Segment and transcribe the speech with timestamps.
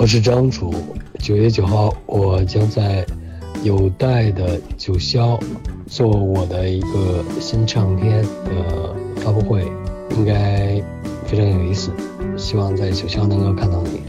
[0.00, 0.72] 我是张楚。
[1.18, 3.04] 九月九号，我将在
[3.64, 5.36] 有待的九霄
[5.88, 9.66] 做我的一个新唱片的发布会，
[10.16, 10.80] 应该
[11.26, 11.90] 非常有意思。
[12.36, 14.00] 希望在九霄能够看到你。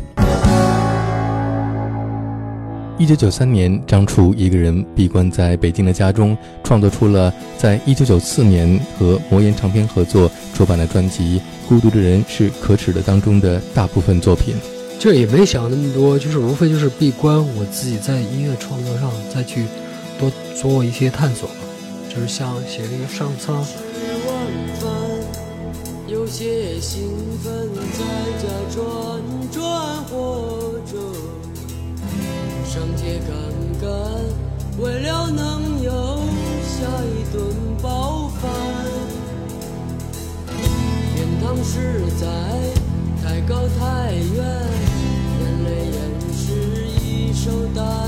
[2.99, 14.53] 一九九三年，张楚一个人闭关在北京的家中，创作出了在一九九四年和魔岩唱片合作出版的专辑《孤独的人是可耻的》当中的大部分作品。
[14.99, 19.65] 这也没想那么多，就是无非就是闭关，我自己在音乐创作上再去
[20.19, 21.55] 多做一些探索吧。
[22.09, 23.65] 就是像写那个上苍。
[26.05, 27.09] 有些兴
[27.41, 28.03] 奋在
[28.41, 28.83] 家转
[29.51, 30.97] 转或者。
[32.67, 33.31] 上街赶
[33.81, 33.89] 赶，
[34.79, 35.91] 为了能有
[36.61, 37.41] 下一顿
[37.81, 38.51] 饱饭。
[41.15, 42.27] 天堂实在
[43.23, 44.68] 太高太远，
[47.41, 47.98] 收到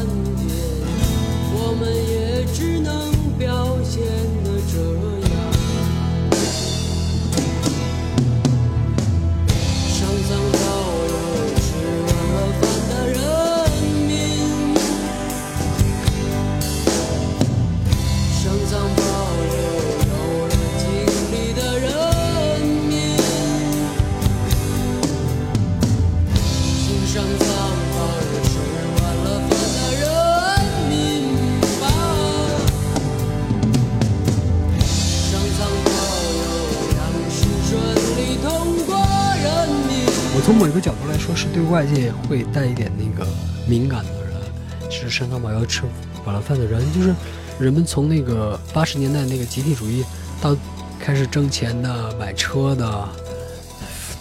[41.32, 43.26] 说，是对外界会带一点那个
[43.65, 45.84] 敏感的人，是身上饱要吃
[46.26, 47.13] 饱了饭的人，就是
[47.60, 50.04] 人们从那个八十年代那个集体主义
[50.41, 50.55] 到
[50.99, 53.07] 开始挣钱的、买车的、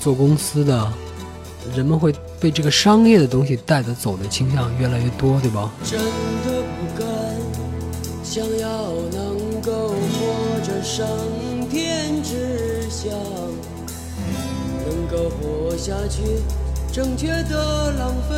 [0.01, 0.93] 做公司的，
[1.75, 5.71] 人们会被这个商业的东西带着走的倾向越来越多，对吧？
[5.85, 7.09] 真的不敢
[8.23, 11.07] 想要能够活着上
[11.69, 13.09] 天之下。
[14.87, 16.23] 能够活下去，
[17.03, 18.37] 正确的浪费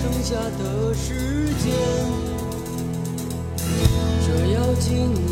[0.00, 1.74] 剩下的时间。
[4.24, 5.27] 这要经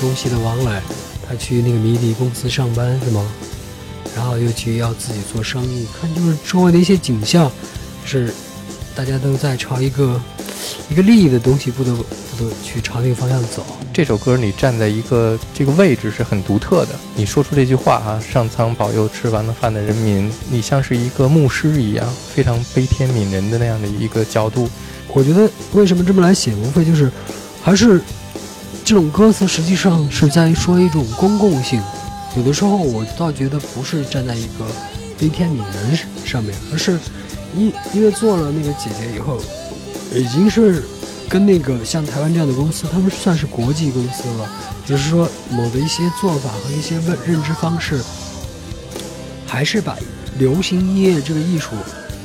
[0.00, 0.80] 中戏的王磊，
[1.28, 3.26] 他去那个迷笛公司上班是吗？
[4.16, 7.50] 然后又去要自己做生意，看就是周围的一些景象，
[8.04, 8.32] 是
[8.94, 10.20] 大家都在朝一个
[10.88, 12.04] 一个利益的东西，不得不
[12.44, 13.64] 得去朝那个方向走。
[13.92, 24.68] 这首歌你站在一个这个位置是很独特的，你说出这句话啊，上苍保佑吃完了饭的人民，你像是一个牧师一样，非常悲天悯人的那样的一个角度。
[25.12, 27.10] 我觉得为什么这么来写，无非就是
[27.62, 28.00] 还是。
[28.88, 31.78] 这种歌词实际上是在说一种公共性，
[32.38, 34.64] 有的时候我倒觉得不是站在一个
[35.18, 36.98] 悲天悯人上面，而是
[37.54, 39.38] 因因为做了那个姐姐以后，
[40.14, 40.82] 已经是
[41.28, 44.50] 跟那个像台湾这样的公司，他们算是国际公司了，
[44.86, 48.02] 就是说某的一些做法和一些认认知方式，
[49.46, 49.98] 还是把
[50.38, 51.72] 流行音乐这个艺术，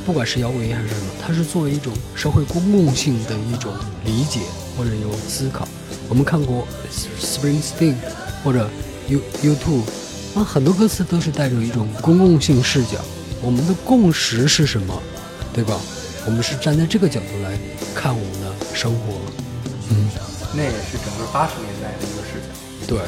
[0.05, 3.73] 不管是摇滚乐还是什么，它是作为一种社会公共性的一种
[4.05, 4.39] 理解
[4.77, 5.67] 或者有思考。
[6.13, 6.67] 我们看过
[7.19, 7.95] Springsteen
[8.43, 8.69] 或者
[9.07, 9.81] U U2，
[10.35, 12.99] 那很多歌词都是带着一种公共性视角。
[13.41, 15.01] 我们的共识是什么，
[15.51, 15.75] 对吧？
[16.27, 17.57] 我们是站在这个角度来
[17.95, 19.15] 看我们的生活。
[19.89, 20.07] 嗯，
[20.53, 22.85] 那也是整个八十年代的一个视角。
[22.87, 22.99] 对，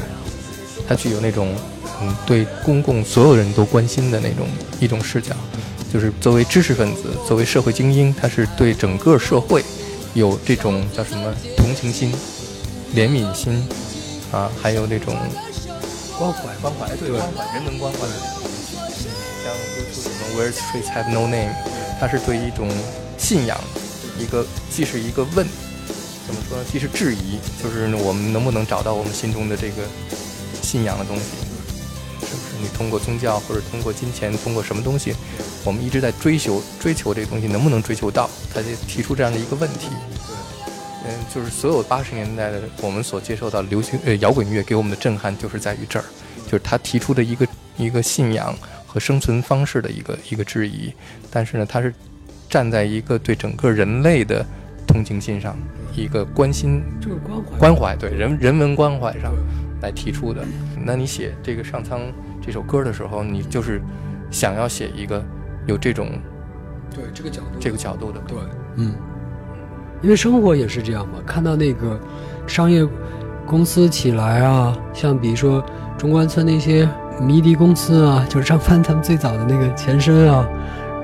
[0.88, 1.56] 它具有那种
[2.02, 4.48] 嗯对公共所有人都关心的那种
[4.80, 5.36] 一种视角，
[5.94, 9.64] 就是作为知识分子，作为社会精英，他是对整个社会
[10.16, 12.12] 有这种叫什么同情心、
[12.96, 13.62] 怜悯心
[14.32, 15.14] 啊，还有那种
[16.18, 18.50] 关怀关怀，对关怀人文关怀的那种。
[19.44, 21.54] 像 YouTube 什么 Where Streets Have No Name，
[22.00, 22.72] 它是对一种
[23.18, 23.60] 信仰，
[24.18, 25.46] 一个既是一个问，
[26.26, 26.64] 怎么说呢？
[26.72, 29.84] 既是质疑，就是我们能不能找到我们心中的这个
[30.62, 31.24] 信仰的东西？
[32.22, 32.62] 是不是？
[32.62, 35.14] 你通过宗教或者通过金钱，通过什么东西，
[35.66, 38.30] 我们一直在追求追求这个东西，能不能追求到？
[38.54, 39.90] 他就提出这样的一个问题。
[41.08, 46.06] 嗯，就是所有八十年代的我们所接受到流行呃摇滚乐给我们的震撼，就是在于这儿，
[46.46, 47.48] 就是他提出的一个
[47.78, 48.56] 一个信仰。
[48.88, 50.90] 和生存方式的一个一个质疑，
[51.30, 51.94] 但是呢，他是
[52.50, 54.46] 站在一个对整个人类的
[54.88, 55.58] 同情心上，
[55.94, 59.36] 一个关心，就是关怀，关怀对人人文关怀上
[59.82, 60.46] 来提出的。
[60.86, 62.00] 那你写这个上苍
[62.42, 63.82] 这首歌的时候，你就是
[64.32, 65.22] 想要写一个
[65.68, 66.08] 有这种
[66.90, 68.38] 对这个角度这个角度的，对，
[68.78, 68.96] 嗯，
[70.02, 72.00] 因为生活也是这样嘛，看到那个
[72.48, 72.88] 商业
[73.46, 75.64] 公司起来啊，像比如说
[75.98, 76.88] 中关村那些。
[77.18, 80.46] 迷笛公司啊，就是张帆他们最早的那个前身啊，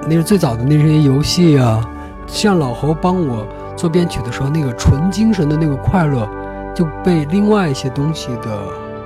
[0.10, 1.90] 那是最早的那些游戏啊。
[2.28, 3.48] 像老侯帮我
[3.78, 6.30] 做编曲的时候，那个纯精神的那个快乐，
[6.76, 8.60] 就被另外一些东西的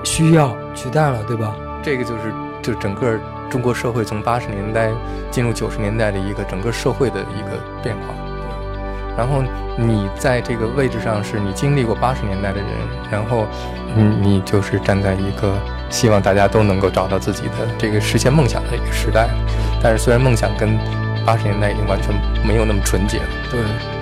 [0.04, 1.56] 需要取代了，对吧？
[1.84, 2.34] 这个就是
[2.64, 3.20] 就整个
[3.52, 4.90] 中国社会从八十年代
[5.30, 8.16] 进入九十年代的一个整个社会的一个变化。
[9.18, 9.44] 然后
[9.78, 12.70] 你在这个位置上，是你经历过八十年代的人，
[13.12, 13.46] 然后
[13.96, 15.54] 你你就是站在一个。
[15.88, 19.30] 希望大家都能够找到自己的这个实现梦想的一个时代，
[19.82, 20.78] 但是虽然梦想跟
[21.24, 22.12] 八十年代已经完全
[22.46, 23.95] 没有那么纯洁了，对。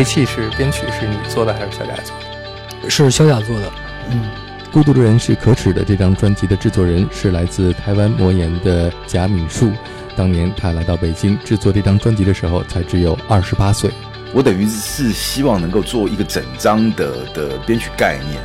[0.00, 2.16] 配器是编曲是你做的还是小贾做
[2.82, 2.88] 的？
[2.88, 3.70] 是小贾做的。
[4.10, 4.30] 嗯，
[4.72, 9.70] 《孤独的人是可耻的》这张专辑的制作人是来自台湾魔岩的贾敏树。
[10.16, 13.90] 当年他来到北京制作这张专辑的时候，才只有二十八岁。
[14.32, 18.42] 我等于是希望能够做一个整张的的编曲概念，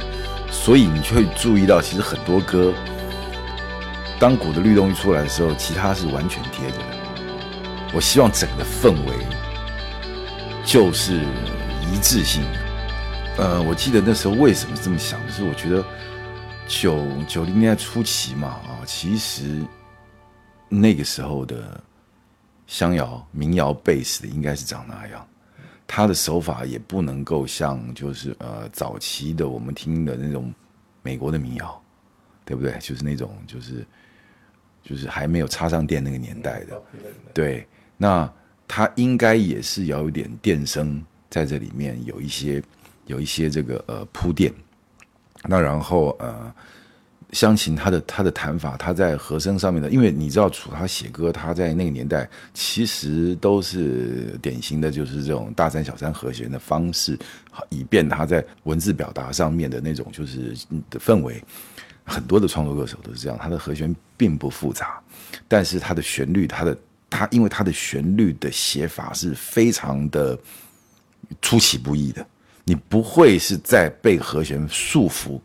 [0.51, 2.73] 所以你就会注意到，其实很多歌，
[4.19, 6.83] 当鼓的律动一出来的时候，其他是完全贴着的。
[7.93, 9.13] 我希望整个氛围
[10.65, 11.13] 就是
[11.91, 12.43] 一致性。
[13.37, 15.85] 呃，我记得那时候为什么这么想，就是我觉得
[16.67, 19.61] 九九零年代初期嘛，啊，其实
[20.67, 21.79] 那个时候的
[22.65, 25.25] 乡谣、民谣、贝斯的应该是长那样。
[25.87, 30.51] 他的手法也不能够像，就是呃早期的我们听的那种
[31.03, 31.79] 美国的民谣，
[32.43, 32.75] 对不对？
[32.79, 33.85] 就是那种就是
[34.81, 36.81] 就是还没有插上电那个年代的，
[37.35, 37.67] 对。
[37.97, 38.27] 那
[38.67, 42.61] 他应该也是要有点电声在这里面，有一些
[43.07, 44.53] 有一些这个呃铺垫。
[45.43, 46.53] 那然后呃。
[47.31, 57.17] 湘琴他的他的弹法，他在和声上面的，因为你知道楚他写歌，他在那个年代其实都是典型的，就是这种大三小三和弦的方式，
[57.69, 60.55] 以便他在文字表达上面的那种就是
[60.89, 61.43] 的氛围。
[62.05, 65.01] 很多的创作歌手都是这样，他的和弦并不复杂，
[65.45, 66.77] 但是他的旋律，他的
[67.15, 70.37] 他因为他的旋律的写法是非常的
[71.41, 72.25] 出其不意的，
[72.65, 75.39] 你不会是在被和弦束缚。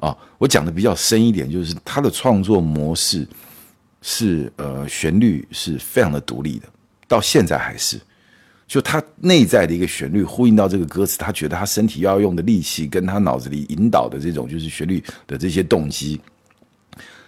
[0.00, 3.28] 啊，我讲的比较深一点，就是他的创作模式
[4.00, 6.66] 是呃旋律是非常的独立的，
[7.06, 8.00] 到现在还是，
[8.66, 16.18] 就他内在的一个旋律呼应到这个歌词，他觉得他身体要用的力气跟他脑子里引导的这种就是旋律的这些动机，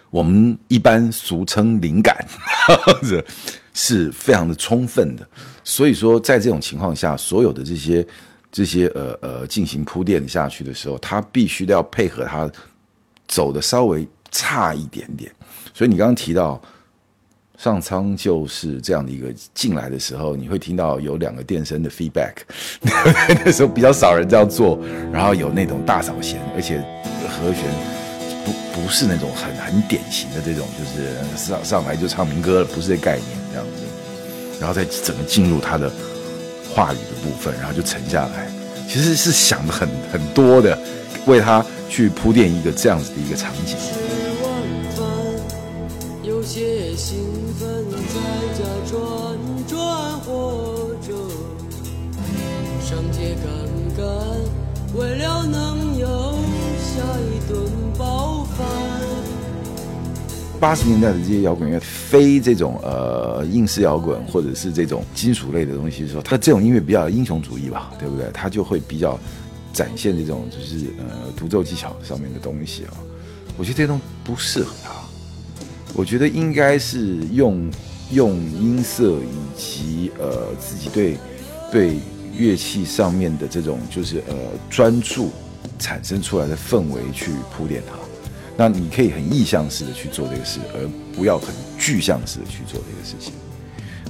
[0.09, 2.25] 我们一般俗称灵感，
[3.73, 5.27] 是非常的充分的，
[5.63, 8.05] 所以说在这种情况下，所有的这些。
[8.55, 12.47] 这些呃呃进行铺垫下去的时候，他必须都要配合他
[13.27, 15.31] 走的稍微差一点点。
[15.73, 16.61] 所以你刚刚提到
[17.57, 22.33] 上苍就是这样的一个进来的时候，你会听到有两个电声的 feedback，
[23.43, 24.79] 那时候比较少人这样做。
[25.11, 26.77] 然后有那种大扫弦，而且
[27.27, 27.65] 和弦
[28.45, 33.42] 不不是那种很很典型的这种，就是上上来就唱民歌了，不是这概念。
[34.63, 35.91] 然后再整个进入他的。
[36.75, 38.51] 话语的部分，然后就沉下来，
[38.89, 40.75] 其实是想的很很多的，
[41.27, 43.77] 为他去铺垫一个这样子的一个场景。
[54.95, 56.07] 为了能有
[56.79, 57.82] 下一顿。
[60.63, 68.31] 八十年代的这些摇滚乐，非这种呃硬式摇滚或者是这种金属类的东西的时候，它这种音乐比较英雄主义吧，对不对？
[68.33, 69.19] 它就会比较
[69.73, 72.95] 展现这种就是呃独奏技巧上面的东西啊。
[73.57, 74.91] 我觉得这东不适合他，
[75.93, 77.69] 我觉得应该是用
[78.11, 81.17] 用音色以及呃自己对
[81.73, 81.97] 对
[82.37, 84.33] 乐器上面的这种就是呃
[84.69, 85.29] 专注
[85.77, 88.02] 产生出来的氛围去铺垫它。
[88.55, 93.33] 那你可以很意向式的去做这个事，而不要很具象式的去做这个事情。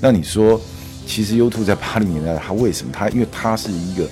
[0.01, 0.59] 那你说，
[1.07, 2.91] 其实 U2 在八零年代，它为什么？
[2.93, 4.05] 它因为它是一个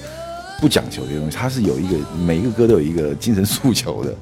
[0.61, 4.15] 不讲求这些东西，它是有一个每一个歌都有一个精神诉求的，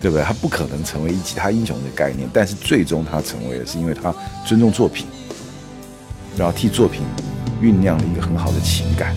[0.00, 0.24] 对不对？
[0.24, 4.14] 它不可能成为其他英雄的概念，但是最终它成为了，是因为它
[4.46, 5.06] 尊重作品，
[6.36, 7.02] 然后替作品
[7.60, 9.14] 酝酿了一个很好的情感。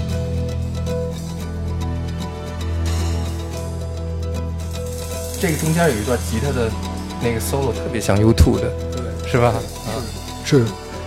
[5.45, 6.71] 这个中间有一段吉他的
[7.21, 9.49] 那个 solo 特别像 U2 的，对，是吧？
[9.85, 10.01] 啊，
[10.43, 10.65] 是，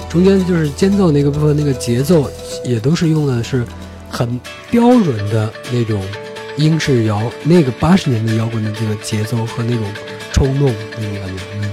[0.08, 2.30] 中间就是间奏那个部分，那个节奏
[2.64, 3.66] 也都是用的是
[4.08, 4.38] 很
[4.70, 6.00] 标准的那种
[6.56, 9.82] 英式摇，那个八十年代摇滚的这个节奏和那种
[10.32, 11.70] 冲动那种感觉，嗯。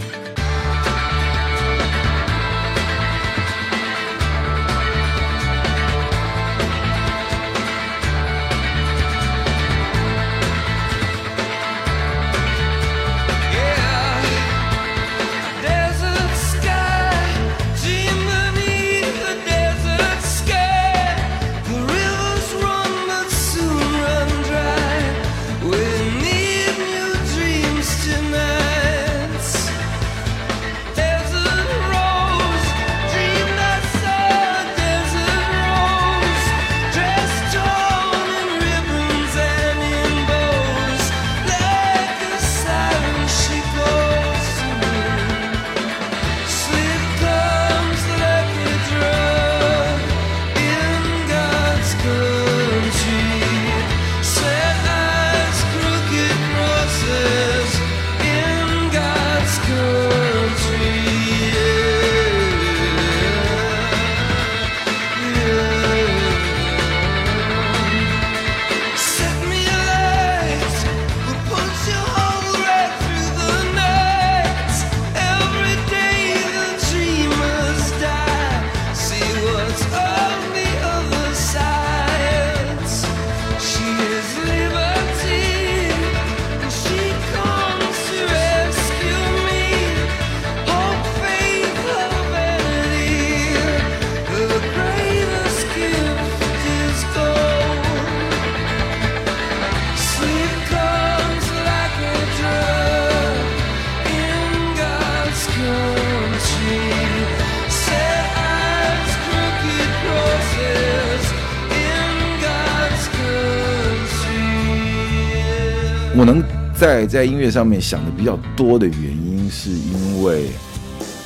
[116.26, 116.44] 能
[116.78, 120.50] 在在音乐上面想的比较多的原因，是因为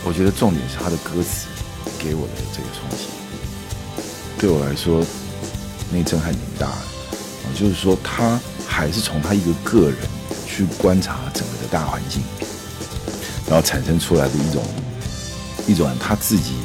[0.03, 1.47] 我觉得重点是他的歌词
[1.97, 3.05] 给我的这个冲击，
[4.37, 5.03] 对我来说
[5.91, 6.73] 那震撼挺大的。
[6.73, 9.97] 啊，就是说他还是从他一个个人
[10.45, 12.21] 去观察整个的大环境，
[13.47, 14.63] 然后产生出来的一种
[15.65, 16.55] 一种他自己。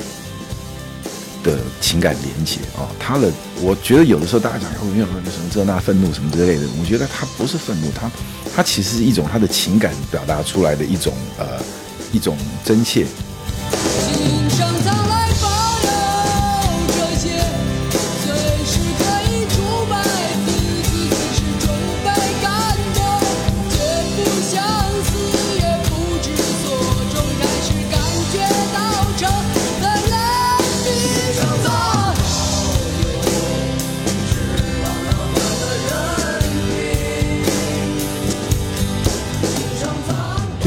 [1.44, 3.30] 的情感连接啊，他的，
[3.61, 8.11] 我觉得有的时候大家讲有没有什么这那愤怒什么之类的，我觉得他不是愤怒，他
[8.57, 11.62] 他其实是一种他的情感表达出来的一种呃
[12.11, 13.07] 一种真切。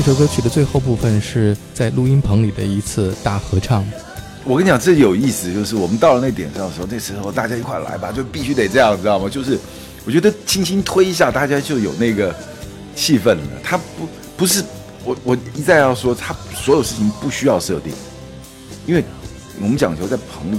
[0.08, 3.86] 首歌曲的最后部分是在录音棚里的一次大合唱。
[4.46, 9.28] 我跟你讲，这有意思，就是我们到了那点上的时候，那时候大家一块来吧，就必须得这样，知道吗？
[9.28, 9.60] 就是
[10.06, 12.34] 我觉得轻轻推一下，大家就有那个
[12.96, 13.42] 气氛了。
[13.62, 14.64] 他不不是
[15.04, 17.92] 我我一再要说，他所有事情不需要设定，
[18.86, 19.04] 因为
[19.62, 20.58] 我们讲求在棚里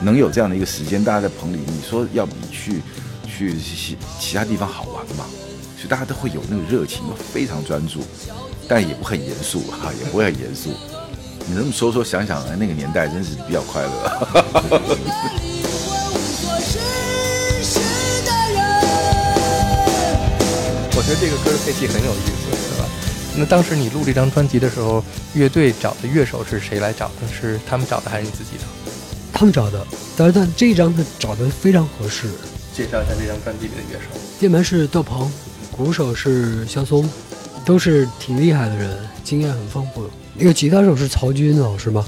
[0.00, 2.80] 能有这样的一个时间，大家在棚里，你说要比去
[3.28, 5.26] 去其其他地方好玩嘛？
[5.76, 8.00] 所以大家都会有那个热情，非常专注。
[8.70, 10.70] 但也不很严肃哈， 也不会很严肃。
[11.44, 13.88] 你这么说说想想，那个年代真是比较快乐。
[20.94, 22.86] 我觉得这个歌的配器很有意思，对吧？
[23.36, 25.02] 那当时你录这张专辑的时候，
[25.34, 27.26] 乐队找的乐手是谁来找的？
[27.26, 28.64] 是他们找的还是你自己的？
[29.32, 29.84] 他们找的，
[30.16, 32.28] 但是但这一张他找的非常合适。
[32.72, 34.06] 介绍一下这张专辑里的乐手：
[34.38, 35.28] 键盘是窦鹏，
[35.72, 37.10] 鼓手是肖松。
[37.64, 40.08] 都是挺厉害的人，经验很丰富。
[40.34, 42.06] 那个吉他手是曹军老师吗？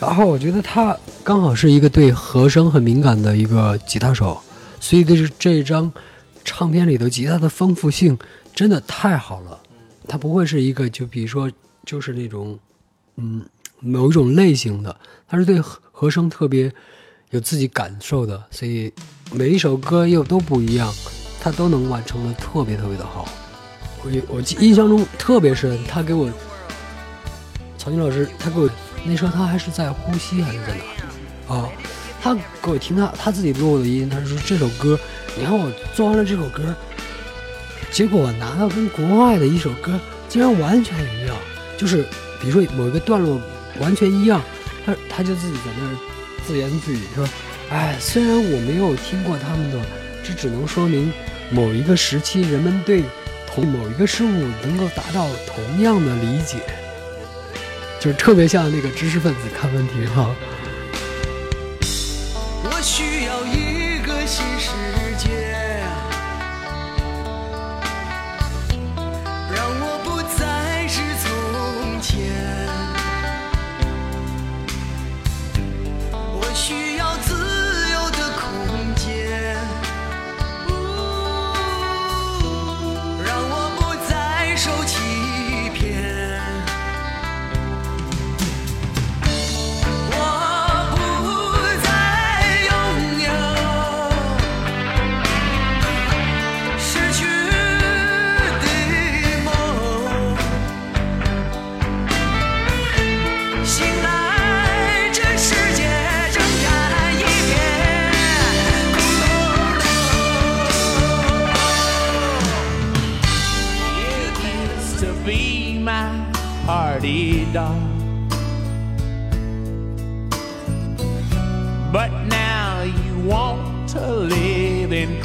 [0.00, 4.40] 然后我觉得他刚好是一个对和声很敏感的一个吉他手，
[4.80, 5.92] 所以就是这张
[6.44, 8.18] 唱片里头吉他的丰富性
[8.54, 9.58] 真的太好了。
[10.08, 11.50] 他不会是一个就比如说
[11.86, 12.58] 就是那种
[13.16, 13.44] 嗯
[13.78, 14.96] 某一种类型的，
[15.28, 16.72] 他是对和和声特别
[17.30, 18.92] 有自己感受的，所以
[19.32, 20.92] 每一首歌又都不一样，
[21.40, 23.28] 他都能完成的特别特别的好。
[24.04, 26.28] 我我记印象中特别深，他给我
[27.78, 28.68] 曹军老师，他给我
[29.04, 30.74] 那时候他还是在呼吸还是在
[31.48, 31.68] 哪啊？
[32.20, 34.98] 他给我听他他自己录的音，他说这首歌，
[35.36, 36.74] 你看我做完了这首歌，
[37.90, 41.36] 结果拿到跟国外的一首歌竟然完全一样，
[41.78, 42.04] 就是
[42.40, 43.40] 比如说某一个段落
[43.80, 44.42] 完全一样，
[44.84, 45.96] 他他就自己在那儿
[46.44, 47.28] 自言自语说
[47.70, 49.78] ：“哎，虽然我没有听过他们的，
[50.24, 51.12] 这只能说明
[51.50, 53.04] 某一个时期人们对。”
[53.54, 56.58] 同某一个事物能够达到同样的理解，
[58.00, 60.34] 就是特别像那个知识分子看问题哈。
[62.64, 64.70] 我需要一个新世
[65.18, 65.82] 界，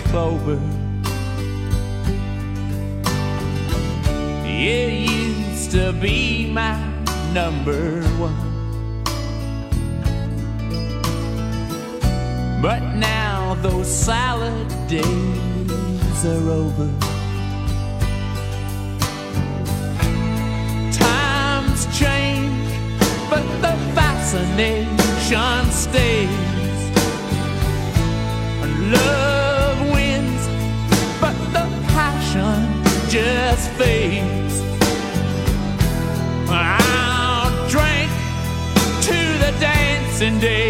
[0.10, 0.60] clover.
[4.46, 6.76] It used to be my
[7.34, 8.48] number one.
[12.62, 16.90] But now those salad days are over.
[20.92, 22.70] Times change,
[23.30, 26.57] but the fascination stays.
[33.78, 34.64] Just.
[36.50, 38.12] I'll drink
[39.04, 40.67] to the dancing days.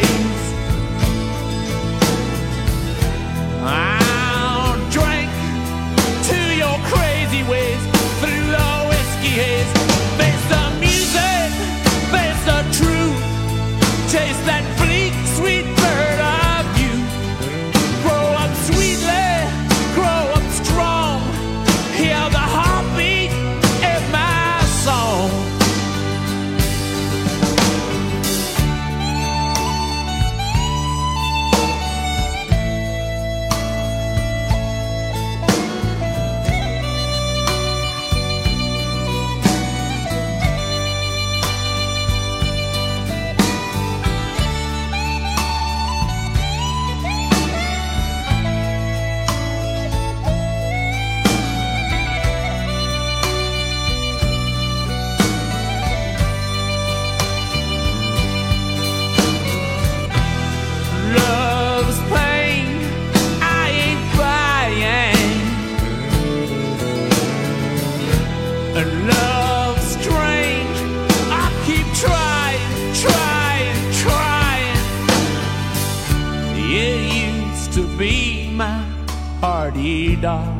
[80.17, 80.57] Radar.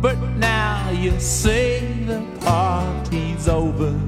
[0.00, 3.98] But now you say the party's over.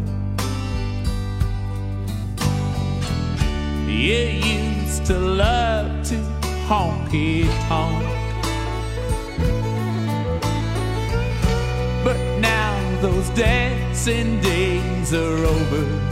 [3.87, 6.17] You used to love to
[6.67, 8.05] honky tonk.
[12.05, 16.12] But now those dancing days are over.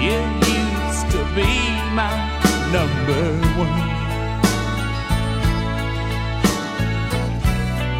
[0.00, 1.52] You used to be
[1.92, 2.10] my
[2.72, 3.88] number one.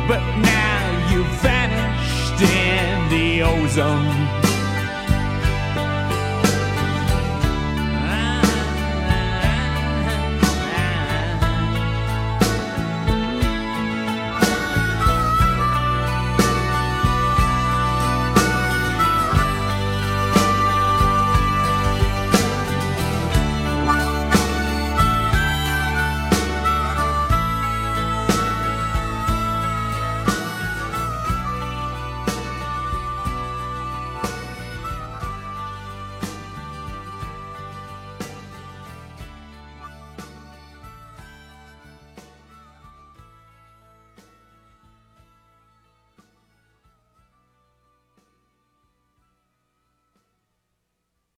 [0.09, 4.39] But now you vanished in the ozone.